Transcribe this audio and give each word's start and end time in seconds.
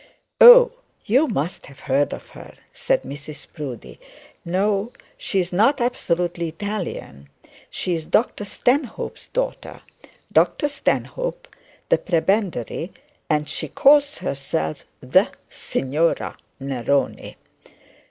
'Oh, 0.41 0.71
you 1.05 1.27
must 1.27 1.67
have 1.67 1.81
heard 1.81 2.11
of 2.11 2.29
her,' 2.29 2.55
said 2.71 3.03
Mrs 3.03 3.45
Proudie. 3.53 3.99
'No, 4.43 4.91
she's 5.15 5.53
not 5.53 5.79
absolutely 5.79 6.47
Italian. 6.47 7.29
She 7.69 7.93
is 7.93 8.07
Dr 8.07 8.43
Stanhope's 8.43 9.27
daughter 9.27 9.83
Dr 10.33 10.67
Stanhope 10.69 11.47
the 11.89 11.99
prebendary; 11.99 12.91
and 13.29 13.47
she 13.47 13.67
calls 13.67 14.17
herself 14.17 14.85
the 15.01 15.27
Signora 15.51 16.35
Neroni.' 16.59 17.35